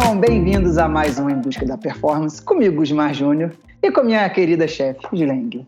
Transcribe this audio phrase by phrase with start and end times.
[0.00, 3.52] Sejam bem-vindos a mais um Em Busca da Performance, comigo, Gusmar Júnior,
[3.82, 5.66] e com minha querida chefe, Gileng.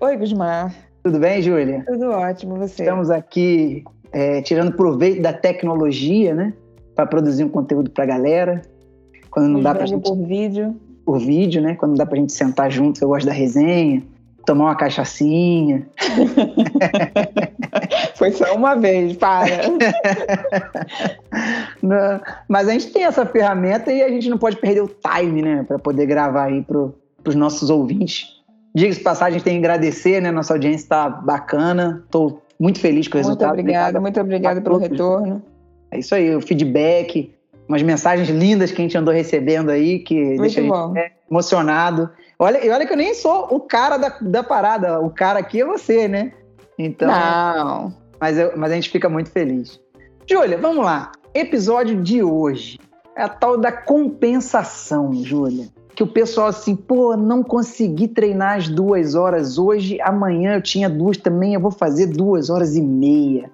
[0.00, 0.72] Oi, Gusmar.
[1.02, 1.84] Tudo bem, Júlia?
[1.84, 2.84] Tudo ótimo, você?
[2.84, 6.54] Estamos aqui é, tirando proveito da tecnologia, né?
[6.94, 8.62] Para produzir um conteúdo para a galera.
[9.30, 10.08] Quando não dá para gente...
[10.08, 10.76] por vídeo.
[11.04, 11.74] Por vídeo, né?
[11.74, 14.00] Quando não dá para a gente sentar junto, eu gosto da resenha,
[14.46, 15.88] tomar uma cachaçinha.
[18.16, 19.46] Foi só uma vez, para.
[21.82, 25.42] não, mas a gente tem essa ferramenta e a gente não pode perder o time,
[25.42, 25.64] né?
[25.66, 26.90] Para poder gravar aí para
[27.26, 28.40] os nossos ouvintes.
[28.74, 30.30] Diga-se passagem, a gente tem que agradecer, né?
[30.30, 32.02] Nossa audiência está bacana.
[32.04, 33.48] Estou muito feliz com o resultado.
[33.48, 35.42] Muito obrigada, muito obrigada pelo retorno.
[35.90, 37.34] É isso aí, o feedback,
[37.68, 40.92] umas mensagens lindas que a gente andou recebendo aí, que muito deixa bom.
[40.96, 42.10] a gente emocionado.
[42.38, 45.60] Olha, e olha que eu nem sou o cara da, da parada, o cara aqui
[45.60, 46.32] é você, né?
[46.84, 47.08] Então.
[47.08, 47.94] Não.
[48.20, 49.80] Mas, eu, mas a gente fica muito feliz.
[50.28, 51.12] Júlia, vamos lá.
[51.34, 52.78] Episódio de hoje
[53.16, 55.68] é a tal da compensação, Júlia.
[55.94, 60.88] Que o pessoal assim, pô, não consegui treinar as duas horas hoje, amanhã eu tinha
[60.88, 63.50] duas também, eu vou fazer duas horas e meia.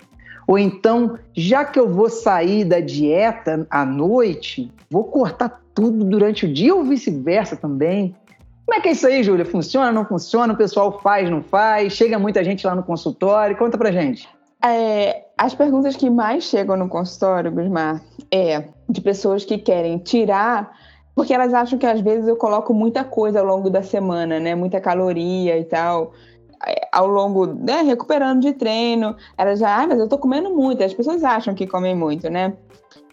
[0.46, 6.46] Ou então, já que eu vou sair da dieta à noite, vou cortar tudo durante
[6.46, 8.14] o dia ou vice-versa também.
[8.78, 9.44] É que é isso aí, Júlia?
[9.44, 10.52] Funciona, não funciona?
[10.52, 11.94] O pessoal faz, não faz?
[11.94, 13.56] Chega muita gente lá no consultório?
[13.56, 14.28] Conta pra gente.
[14.64, 20.70] É, as perguntas que mais chegam no consultório, Gusmar, é de pessoas que querem tirar,
[21.12, 24.54] porque elas acham que às vezes eu coloco muita coisa ao longo da semana, né?
[24.54, 26.12] Muita caloria e tal.
[26.64, 30.84] É, ao longo, né, recuperando de treino, elas já, ah, mas eu tô comendo muito.
[30.84, 32.56] As pessoas acham que comem muito, né?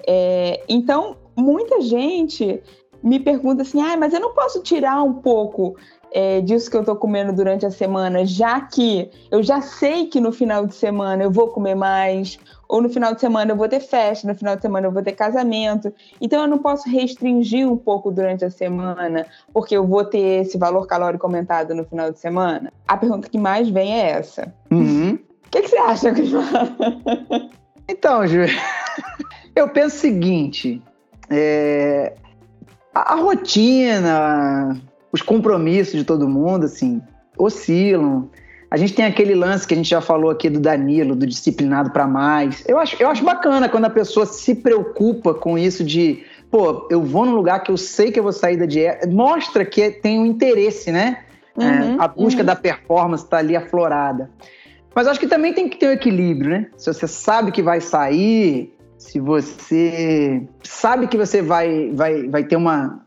[0.08, 2.62] É, então, muita gente
[3.06, 5.76] me pergunta assim, ah, mas eu não posso tirar um pouco
[6.12, 10.20] é, disso que eu estou comendo durante a semana, já que eu já sei que
[10.20, 13.70] no final de semana eu vou comer mais, ou no final de semana eu vou
[13.70, 15.94] ter festa, no final de semana eu vou ter casamento.
[16.20, 20.58] Então eu não posso restringir um pouco durante a semana, porque eu vou ter esse
[20.58, 22.74] valor calórico aumentado no final de semana.
[22.88, 24.52] A pergunta que mais vem é essa.
[24.72, 25.20] Uhum.
[25.46, 26.76] O que, que, você acha, Crismar?
[27.88, 28.40] Então, Ju,
[29.56, 30.82] eu penso o seguinte:
[31.30, 32.16] é,
[32.96, 37.02] a, a rotina, os compromissos de todo mundo, assim,
[37.38, 38.30] oscilam.
[38.72, 41.92] A gente tem aquele lance que a gente já falou aqui do Danilo, do disciplinado
[41.92, 42.64] para mais.
[42.68, 47.04] Eu acho, eu acho bacana quando a pessoa se preocupa com isso de, pô, eu
[47.04, 49.08] vou num lugar que eu sei que eu vou sair da dieta.
[49.08, 51.20] Mostra que tem um interesse, né?
[51.56, 52.46] Uhum, é, a busca uhum.
[52.46, 54.30] da performance está ali aflorada.
[54.94, 56.68] Mas acho que também tem que ter um equilíbrio, né?
[56.76, 62.56] Se você sabe que vai sair, se você sabe que você vai, vai, vai ter
[62.56, 63.06] uma,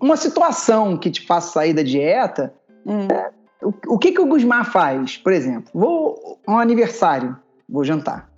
[0.00, 2.54] uma situação que te faça sair da dieta,
[2.86, 3.08] hum.
[3.10, 3.30] é,
[3.62, 5.16] o, o, que, que o Gusmar faz?
[5.16, 7.36] Por exemplo, vou um aniversário,
[7.68, 8.30] vou jantar.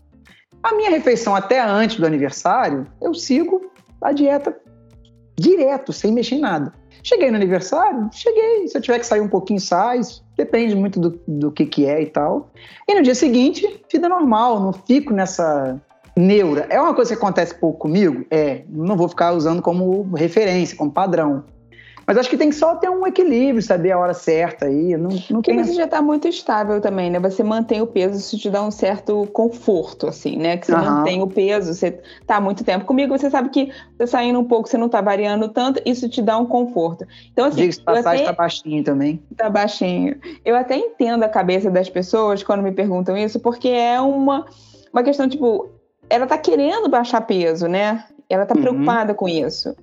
[0.62, 3.70] A minha refeição até antes do aniversário, eu sigo
[4.00, 4.56] a dieta
[5.38, 6.72] direto, sem mexer em nada.
[7.02, 8.10] Cheguei no aniversário?
[8.12, 8.68] Cheguei.
[8.68, 10.00] Se eu tiver que sair um pouquinho, sai.
[10.36, 12.50] Depende muito do, do que, que é e tal.
[12.86, 14.60] E no dia seguinte, vida normal.
[14.60, 15.80] Não fico nessa
[16.20, 16.66] neura.
[16.68, 18.24] É uma coisa que acontece pouco comigo?
[18.30, 18.62] É.
[18.68, 21.44] Não vou ficar usando como referência, como padrão.
[22.10, 24.96] Mas acho que tem que só ter um equilíbrio, saber a hora certa aí.
[24.96, 27.20] Não, não Porque você já está muito estável também, né?
[27.20, 30.56] Você mantém o peso, isso te dá um certo conforto, assim, né?
[30.56, 30.84] Que você uhum.
[30.84, 34.44] mantém o peso, você tá há muito tempo comigo, você sabe que você saindo um
[34.44, 37.06] pouco, você não tá variando tanto, isso te dá um conforto.
[37.32, 37.60] Então, assim.
[37.60, 38.32] Diga-se passagem até...
[38.32, 39.22] tá baixinho também.
[39.36, 40.16] Tá baixinho.
[40.44, 44.46] Eu até entendo a cabeça das pessoas quando me perguntam isso, porque é uma,
[44.92, 45.70] uma questão, tipo,
[46.10, 48.04] ela tá querendo baixar peso, né?
[48.28, 48.60] Ela tá uhum.
[48.60, 49.74] preocupada com isso.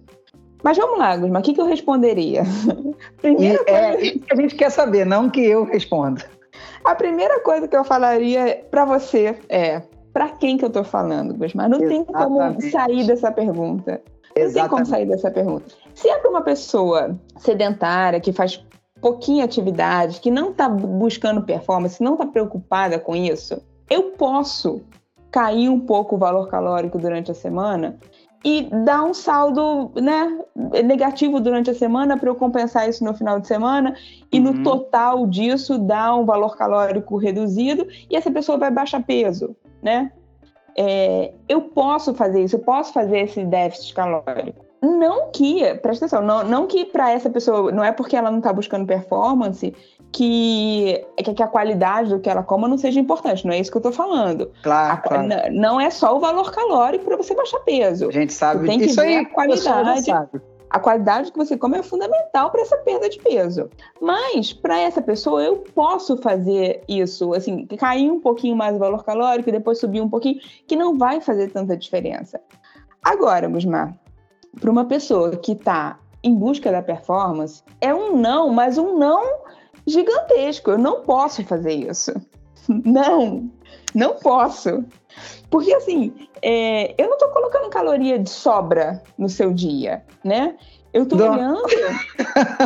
[0.61, 2.43] Mas vamos lá, Gusma, o que, que eu responderia?
[3.21, 3.97] Primeira e, é, coisa...
[3.97, 6.25] É isso que a gente quer saber, não que eu responda.
[6.83, 11.33] A primeira coisa que eu falaria para você é: para quem que eu tô falando,
[11.35, 11.67] Gusma?
[11.67, 12.05] Não Exatamente.
[12.05, 14.01] tem como sair dessa pergunta.
[14.35, 14.53] Não Exatamente.
[14.53, 15.65] tem como sair dessa pergunta.
[15.93, 18.63] Se é para uma pessoa sedentária, que faz
[18.99, 24.81] pouquinha atividade, que não está buscando performance, não está preocupada com isso, eu posso
[25.31, 27.97] cair um pouco o valor calórico durante a semana
[28.45, 30.39] e dar um saldo né,
[30.85, 33.95] negativo durante a semana para eu compensar isso no final de semana
[34.31, 34.53] e uhum.
[34.53, 40.11] no total disso dar um valor calórico reduzido e essa pessoa vai baixar peso, né?
[40.77, 44.66] É, eu posso fazer isso, eu posso fazer esse déficit calórico.
[44.81, 48.37] Não que, presta atenção, não, não que para essa pessoa, não é porque ela não
[48.37, 49.73] está buscando performance
[50.11, 51.03] que,
[51.35, 53.79] que a qualidade do que ela coma não seja importante, não é isso que eu
[53.79, 54.51] estou falando.
[54.61, 55.27] Claro, a, claro.
[55.51, 58.09] Não é só o valor calórico para você baixar peso.
[58.09, 60.11] A gente sabe tem que isso ver aí, a qualidade.
[60.69, 63.69] A qualidade que você come é fundamental para essa perda de peso.
[64.01, 69.03] Mas, para essa pessoa, eu posso fazer isso, assim, cair um pouquinho mais o valor
[69.05, 72.41] calórico e depois subir um pouquinho, que não vai fazer tanta diferença.
[73.01, 73.97] Agora, Gusmar,
[74.59, 79.41] para uma pessoa que está em busca da performance, é um não, mas um não
[79.85, 80.71] gigantesco.
[80.71, 82.13] Eu não posso fazer isso.
[82.83, 83.49] Não,
[83.95, 84.83] não posso.
[85.49, 90.57] Porque assim, é, eu não estou colocando caloria de sobra no seu dia, né?
[90.91, 91.63] Eu estou olhando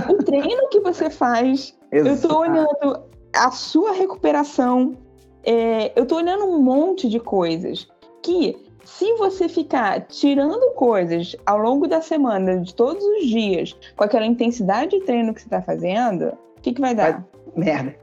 [0.09, 2.09] o treino que você faz, Exato.
[2.09, 3.03] eu estou olhando
[3.35, 4.97] a sua recuperação,
[5.43, 7.87] é, eu estou olhando um monte de coisas
[8.21, 8.57] que
[8.97, 14.25] se você ficar tirando coisas ao longo da semana, de todos os dias, com aquela
[14.25, 16.25] intensidade de treino que você está fazendo,
[16.57, 17.13] o que, que vai dar?
[17.13, 17.23] Vai...
[17.55, 17.95] Merda.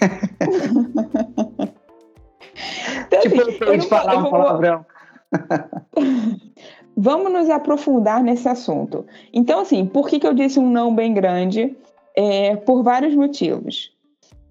[3.06, 4.86] então, tipo, assim, eu de falar um palavrão.
[6.96, 9.04] Vamos nos aprofundar nesse assunto.
[9.32, 11.76] Então, assim, por que, que eu disse um não bem grande?
[12.14, 13.92] É, por vários motivos.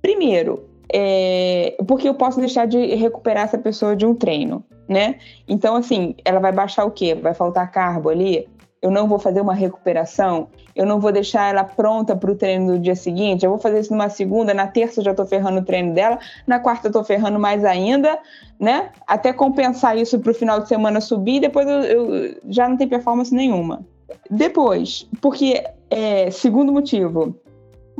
[0.01, 5.15] Primeiro, é, porque eu posso deixar de recuperar essa pessoa de um treino, né?
[5.47, 7.15] Então, assim, ela vai baixar o quê?
[7.15, 8.47] Vai faltar carbo ali?
[8.81, 10.47] Eu não vou fazer uma recuperação?
[10.75, 13.43] Eu não vou deixar ela pronta para o treino do dia seguinte?
[13.43, 16.59] Eu vou fazer isso numa segunda, na terça já estou ferrando o treino dela, na
[16.59, 18.19] quarta eu estou ferrando mais ainda,
[18.59, 18.91] né?
[19.07, 22.89] Até compensar isso para o final de semana subir, depois eu, eu já não tenho
[22.89, 23.85] performance nenhuma.
[24.29, 27.35] Depois, porque, é, segundo motivo,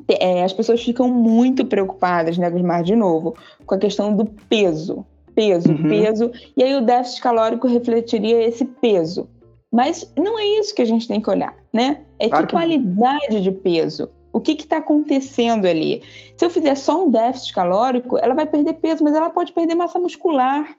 [0.07, 3.36] é, as pessoas ficam muito preocupadas, né, Gusmar, de novo,
[3.66, 5.06] com a questão do peso.
[5.34, 5.90] Peso, uhum.
[5.90, 6.31] peso.
[6.56, 9.28] E aí o déficit calórico refletiria esse peso.
[9.72, 12.02] Mas não é isso que a gente tem que olhar, né?
[12.18, 14.10] É claro que, que qualidade de peso.
[14.31, 16.02] O que está acontecendo ali?
[16.38, 19.75] Se eu fizer só um déficit calórico, ela vai perder peso, mas ela pode perder
[19.75, 20.69] massa muscular.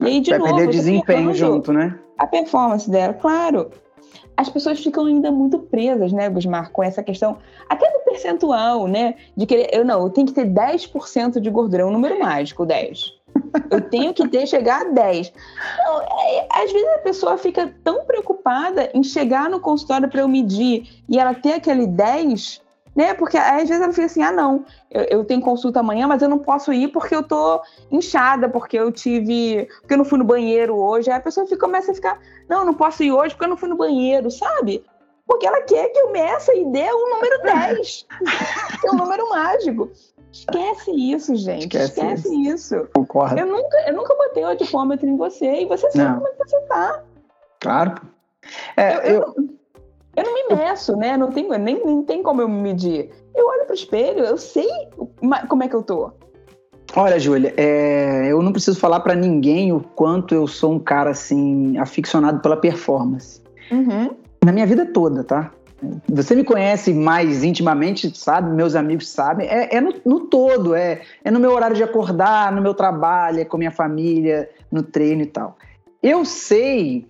[0.00, 1.98] E aí, de vai novo, perder desempenho junto, né?
[2.18, 3.70] A performance dela, claro
[4.36, 9.14] as pessoas ficam ainda muito presas, né, Gusmar, com essa questão, até do percentual, né,
[9.36, 12.64] de que eu não, eu tenho que ter 10% de gordura, é um número mágico,
[12.64, 13.20] 10.
[13.70, 15.32] Eu tenho que ter, chegar a 10.
[15.78, 20.28] Não, é, às vezes a pessoa fica tão preocupada em chegar no consultório para eu
[20.28, 22.60] medir e ela ter aquele 10
[22.94, 23.14] né?
[23.14, 26.28] Porque às vezes ela fica assim: ah, não, eu, eu, tenho consulta amanhã, mas eu
[26.28, 27.60] não posso ir porque eu tô
[27.90, 29.68] inchada, porque eu tive.
[29.80, 31.10] porque eu não fui no banheiro hoje.
[31.10, 33.56] Aí a pessoa fica, começa a ficar: não, não posso ir hoje porque eu não
[33.56, 34.84] fui no banheiro, sabe?
[35.26, 38.06] Porque ela quer que eu meça e dê o número 10,
[38.80, 39.90] que é um número mágico.
[40.32, 41.76] Esquece isso, gente.
[41.76, 42.74] Esquece, Esquece isso.
[42.76, 42.88] isso.
[42.94, 43.38] Concordo.
[43.38, 46.14] Eu nunca, eu nunca botei o adipômetro em você e você sabe não.
[46.16, 47.02] como é que você tá.
[47.60, 47.94] Claro.
[48.76, 49.39] É, eu, eu, eu
[50.16, 51.16] eu não me meço, né?
[51.16, 53.10] Não tem, nem, nem tem como eu me medir.
[53.34, 54.68] Eu olho pro espelho, eu sei
[55.48, 56.12] como é que eu tô.
[56.96, 61.10] Olha, Júlia, é, eu não preciso falar para ninguém o quanto eu sou um cara
[61.10, 63.40] assim aficionado pela performance.
[63.70, 64.10] Uhum.
[64.44, 65.52] Na minha vida toda, tá?
[66.08, 68.50] Você me conhece mais intimamente, sabe?
[68.50, 69.46] Meus amigos sabem.
[69.46, 73.40] É, é no, no, todo, é, é no meu horário de acordar, no meu trabalho,
[73.40, 75.56] é com minha família, no treino e tal.
[76.02, 77.06] Eu sei,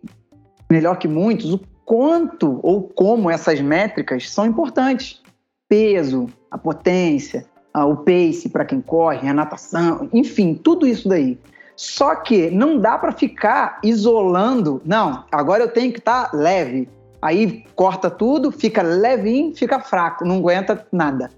[0.71, 1.61] melhor que muitos, o
[1.91, 5.21] quanto ou como essas métricas são importantes.
[5.69, 7.45] Peso, a potência,
[7.75, 11.37] o pace para quem corre, a natação, enfim, tudo isso daí.
[11.75, 14.81] Só que não dá para ficar isolando.
[14.85, 16.89] Não, agora eu tenho que estar tá leve.
[17.21, 21.29] Aí corta tudo, fica levinho, fica fraco, não aguenta nada.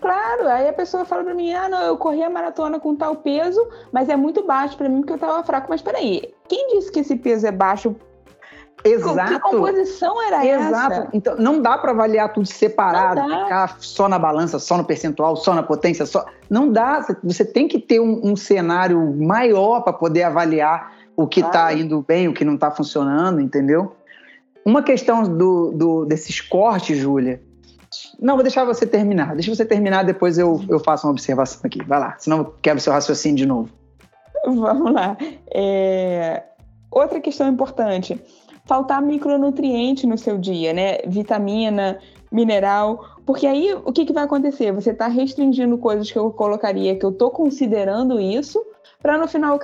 [0.00, 3.14] Claro, aí a pessoa fala para mim: ah, não, eu corri a maratona com tal
[3.14, 5.68] peso, mas é muito baixo para mim porque eu estava fraco.
[5.70, 7.94] Mas peraí, quem disse que esse peso é baixo
[8.84, 9.32] Exato.
[9.32, 10.92] Que composição era Exato.
[10.92, 11.08] essa?
[11.12, 15.54] Então, não dá para avaliar tudo separado, ficar só na balança, só no percentual, só
[15.54, 16.24] na potência, só.
[16.48, 17.06] Não dá.
[17.22, 21.78] Você tem que ter um, um cenário maior para poder avaliar o que está claro.
[21.78, 23.94] indo bem, o que não está funcionando, entendeu?
[24.64, 27.42] Uma questão do, do, desses cortes, Júlia.
[28.20, 29.34] Não, vou deixar você terminar.
[29.34, 31.82] Deixa você terminar, depois eu, eu faço uma observação aqui.
[31.84, 33.68] Vai lá, senão eu quebro seu raciocínio de novo.
[34.44, 35.16] Vamos lá.
[35.52, 36.42] É...
[36.90, 38.20] Outra questão importante
[38.70, 40.98] faltar micronutriente no seu dia, né?
[41.04, 41.98] Vitamina,
[42.30, 44.70] mineral, porque aí o que, que vai acontecer?
[44.70, 48.64] Você está restringindo coisas que eu colocaria, que eu estou considerando isso,
[49.02, 49.58] para no final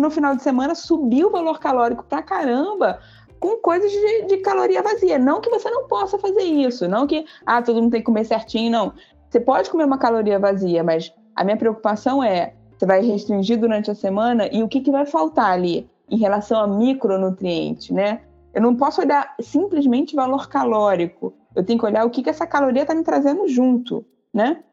[0.00, 3.00] no final de semana subir o valor calórico para caramba
[3.40, 5.18] com coisas de, de, caloria vazia.
[5.18, 8.24] Não que você não possa fazer isso, não que ah, todo mundo tem que comer
[8.24, 8.92] certinho, não.
[9.28, 13.90] Você pode comer uma caloria vazia, mas a minha preocupação é você vai restringir durante
[13.90, 18.20] a semana e o que, que vai faltar ali em relação a micronutriente, né?
[18.56, 21.34] Eu não posso olhar simplesmente valor calórico.
[21.54, 24.64] Eu tenho que olhar o que, que essa caloria está me trazendo junto, né?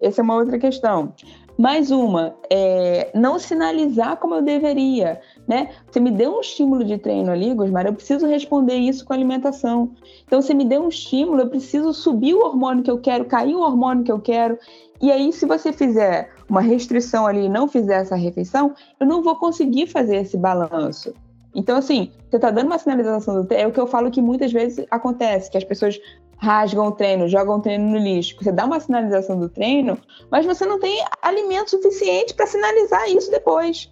[0.00, 1.12] Essa é uma outra questão.
[1.58, 5.68] Mais uma, é não sinalizar como eu deveria, né?
[5.86, 9.92] Você me deu um estímulo de treino ali, Gosmar, eu preciso responder isso com alimentação.
[10.26, 13.54] Então, você me deu um estímulo, eu preciso subir o hormônio que eu quero, cair
[13.54, 14.58] o hormônio que eu quero.
[14.98, 19.22] E aí, se você fizer uma restrição ali e não fizer essa refeição, eu não
[19.22, 21.12] vou conseguir fazer esse balanço.
[21.56, 24.20] Então, assim, você tá dando uma sinalização do treino, é o que eu falo que
[24.20, 25.98] muitas vezes acontece, que as pessoas
[26.36, 28.36] rasgam o treino, jogam o treino no lixo.
[28.38, 29.98] Você dá uma sinalização do treino,
[30.30, 33.90] mas você não tem alimento suficiente para sinalizar isso depois.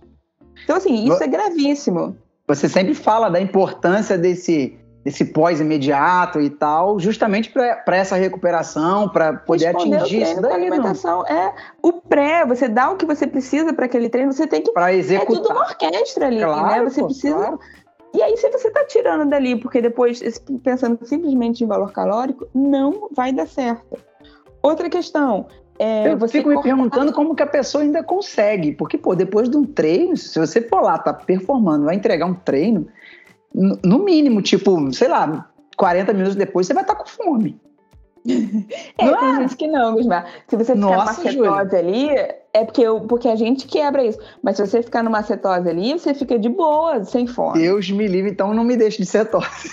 [0.63, 2.15] Então, assim, isso é gravíssimo.
[2.47, 9.35] Você sempre fala da importância desse, desse pós-imediato e tal, justamente para essa recuperação, para
[9.35, 10.53] poder Responder atingir isso daí.
[10.55, 11.27] alimentação não.
[11.27, 14.73] é o pré, você dá o que você precisa para aquele treino, você tem que.
[14.73, 15.37] Para executar.
[15.37, 16.45] É tudo uma orquestra ali, né?
[16.47, 16.91] claro, né?
[16.91, 17.35] Você pô, precisa.
[17.35, 17.61] Claro.
[18.15, 20.23] E aí, se você está tirando dali, porque depois,
[20.63, 23.99] pensando simplesmente em valor calórico, não vai dar certo.
[24.63, 28.73] Outra questão, é, eu fico me perguntando como que a pessoa ainda consegue.
[28.73, 32.35] Porque, pô, depois de um treino, se você for lá, tá performando, vai entregar um
[32.35, 32.87] treino,
[33.55, 37.61] no mínimo, tipo, sei lá, 40 minutos depois, você vai estar tá com fome.
[38.97, 39.37] É, não tem é?
[39.37, 40.27] gente que não, Gusmar.
[40.49, 42.09] Se você ficar Nossa, numa cetose ali,
[42.55, 44.19] é porque, eu, porque a gente quebra isso.
[44.43, 47.59] Mas se você ficar numa cetose ali, você fica de boa, sem fome.
[47.61, 49.69] Deus me livre, então não me deixe de cetose.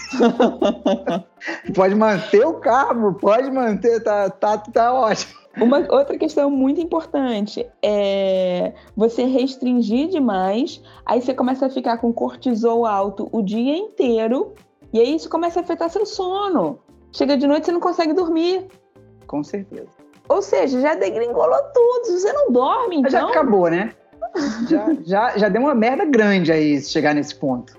[1.74, 5.41] pode manter o carbo, pode manter, tá, tá, tá ótimo.
[5.60, 12.14] Uma outra questão muito importante é você restringir demais, aí você começa a ficar com
[12.14, 14.54] cortisol alto o dia inteiro,
[14.94, 16.80] e aí isso começa a afetar seu sono.
[17.12, 18.68] Chega de noite você não consegue dormir.
[19.28, 19.90] Com certeza.
[20.30, 22.18] Ou seja, já degringolou tudo.
[22.18, 23.12] Você não dorme, então.
[23.12, 23.92] Já acabou, né?
[24.70, 27.78] já, já, já deu uma merda grande aí chegar nesse ponto.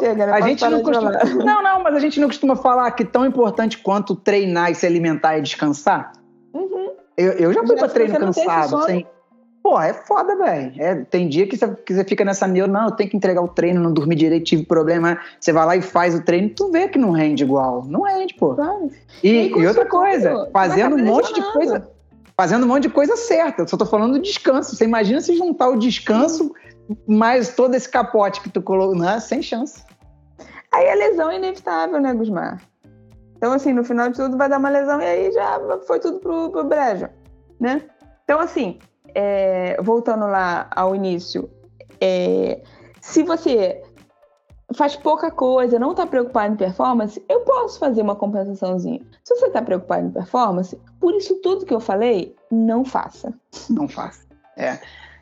[0.00, 0.32] Chega, né?
[0.32, 1.10] a gente não costuma...
[1.44, 4.86] Não, não, mas a gente não costuma falar que tão importante quanto treinar e se
[4.86, 6.12] alimentar é descansar.
[7.16, 9.06] Eu, eu já fui pra treino cansado, sem.
[9.62, 10.74] Pô, é foda, velho.
[10.76, 13.40] É, tem dia que você, que você fica nessa meio, não, eu tenho que entregar
[13.40, 15.18] o treino, não dormi direito, tive problema.
[15.40, 17.82] Você vai lá e faz o treino, tu vê que não rende igual.
[17.86, 18.54] Não rende, pô.
[19.22, 21.88] E, e, e outra coisa, fazendo um monte de coisa.
[22.36, 23.62] Fazendo um monte de coisa certa.
[23.62, 24.76] Eu só tô falando do descanso.
[24.76, 26.52] Você imagina se juntar o descanso
[27.06, 29.18] mais todo esse capote que tu colocou, né?
[29.20, 29.82] Sem chance.
[30.72, 32.60] Aí a lesão é inevitável, né, Gusmar?
[33.44, 36.18] Então, assim, no final de tudo vai dar uma lesão e aí já foi tudo
[36.18, 37.10] pro, pro brejo,
[37.60, 37.82] né?
[38.24, 38.78] Então, assim,
[39.14, 41.50] é, voltando lá ao início,
[42.00, 42.62] é,
[43.02, 43.82] se você
[44.74, 49.02] faz pouca coisa, não está preocupado em performance, eu posso fazer uma compensaçãozinha.
[49.22, 53.30] Se você está preocupado em performance, por isso tudo que eu falei, não faça.
[53.68, 54.24] Não faça.
[54.56, 54.78] É.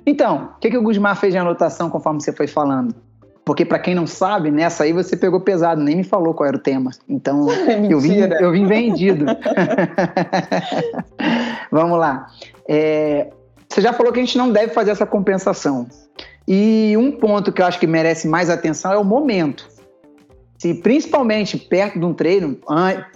[0.07, 2.95] Então, o que, que o Gusmar fez de anotação conforme você foi falando?
[3.45, 6.57] Porque, para quem não sabe, nessa aí você pegou pesado, nem me falou qual era
[6.57, 6.91] o tema.
[7.09, 7.49] Então,
[7.91, 9.27] eu, vim, eu vim vendido.
[11.71, 12.29] Vamos lá.
[12.69, 13.31] É,
[13.69, 15.89] você já falou que a gente não deve fazer essa compensação.
[16.47, 19.69] E um ponto que eu acho que merece mais atenção é o momento.
[20.59, 22.57] Se principalmente perto de um treino,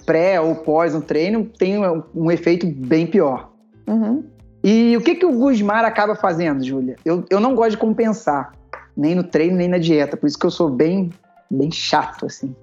[0.05, 1.77] pré ou pós um treino, tem
[2.13, 3.51] um efeito bem pior.
[3.87, 4.25] Uhum.
[4.65, 6.97] E o que, que o Gusmar acaba fazendo, Júlia?
[7.05, 8.51] Eu, eu não gosto de compensar
[8.97, 10.17] nem no treino, nem na dieta.
[10.17, 11.11] Por isso que eu sou bem,
[11.51, 12.55] bem chato, assim.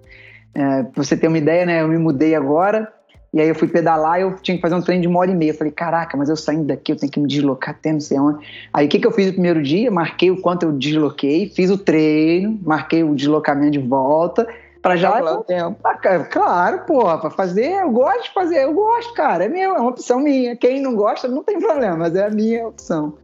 [0.56, 1.82] É, pra você ter uma ideia, né?
[1.82, 2.92] Eu me mudei agora,
[3.34, 5.32] e aí eu fui pedalar e eu tinha que fazer um treino de uma hora
[5.32, 5.52] e meia.
[5.52, 8.20] Eu falei, caraca, mas eu saindo daqui, eu tenho que me deslocar até não sei
[8.20, 8.46] onde.
[8.72, 9.90] Aí o que, que eu fiz no primeiro dia?
[9.90, 14.48] Marquei o quanto eu desloquei, fiz o treino, marquei o deslocamento de volta,
[14.84, 15.12] para já.
[15.14, 16.30] Pra, tempo.
[16.30, 19.90] claro, porra, pra fazer, eu gosto de fazer, eu gosto, cara, é meu, é uma
[19.90, 20.56] opção minha.
[20.56, 23.16] Quem não gosta, não tem problema, mas é a minha opção.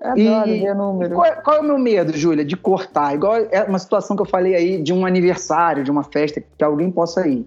[0.00, 1.14] Adoro e ver número.
[1.14, 3.14] Qual, qual, é o meu medo, Júlia, de cortar?
[3.14, 6.64] Igual é uma situação que eu falei aí de um aniversário, de uma festa, que
[6.64, 7.46] alguém possa ir.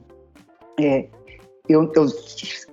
[0.80, 1.08] É,
[1.70, 2.06] eu, eu,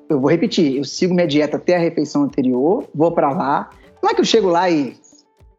[0.09, 3.71] eu vou repetir, eu sigo minha dieta até a refeição anterior, vou para lá.
[4.03, 4.97] Não é que eu chego lá e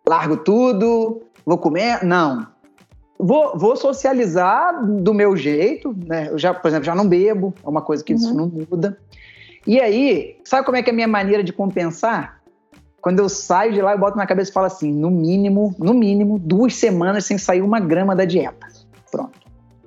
[0.08, 2.48] largo tudo, vou comer, não.
[3.18, 6.30] Vou, vou socializar do meu jeito, né?
[6.30, 8.20] Eu já, por exemplo, já não bebo, é uma coisa que uhum.
[8.20, 8.98] isso não muda.
[9.68, 12.39] E aí, sabe como é que é a minha maneira de compensar?
[13.02, 15.94] Quando eu saio de lá, eu boto na cabeça e falo assim: no mínimo, no
[15.94, 18.69] mínimo, duas semanas sem sair uma grama da dieta.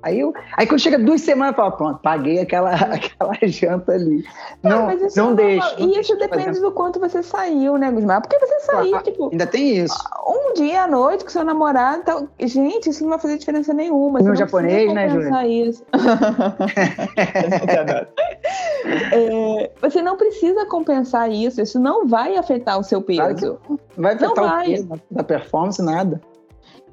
[0.03, 4.25] Aí, eu, aí quando chega duas semanas, eu falo, pronto, paguei aquela, aquela janta ali.
[4.61, 5.75] Não, não, não é deixa.
[5.79, 8.21] E isso depende do quanto você saiu, né, Gusmar?
[8.21, 9.29] Porque você saiu, tipo.
[9.31, 9.97] Ainda tem isso.
[10.27, 12.01] Um dia à noite com seu namorado.
[12.01, 14.19] Então, gente, isso não vai fazer diferença nenhuma.
[14.19, 15.47] No japonês, né, Júlia?
[15.47, 15.83] Isso.
[19.13, 21.61] é, você não precisa compensar isso.
[21.61, 23.57] Isso não vai afetar o seu peso.
[23.57, 24.65] Claro vai afetar não o vai.
[24.65, 26.19] peso da performance, nada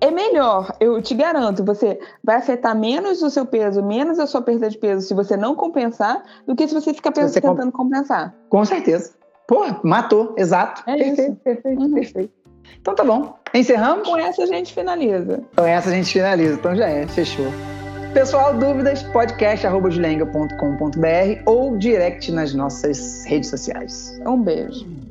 [0.01, 4.41] é melhor, eu te garanto, você vai afetar menos o seu peso, menos a sua
[4.41, 7.91] perda de peso se você não compensar, do que se você ficar você tentando comp...
[7.91, 8.35] compensar.
[8.49, 9.13] Com certeza.
[9.47, 10.83] Pô, matou, exato.
[10.87, 11.37] É perfeito, isso.
[11.43, 11.93] perfeito, uhum.
[11.93, 12.33] perfeito.
[12.81, 13.37] Então tá bom.
[13.53, 14.09] Encerramos?
[14.09, 15.43] Com essa a gente finaliza.
[15.57, 17.53] Com essa a gente finaliza, então já é, fechou.
[18.15, 24.19] Pessoal, dúvidas, podcast.julenga.com.br ou direct nas nossas redes sociais.
[24.27, 25.10] Um beijo.